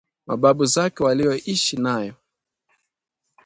[0.27, 2.13] mababu zakewalioishi nayo